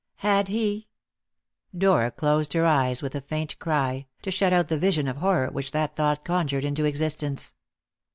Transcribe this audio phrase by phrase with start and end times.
[0.21, 0.87] Had he
[1.77, 5.49] Dora closed her eyes with a faint cry, to shut out the vision of horror
[5.51, 7.53] which that thought conjured into existence.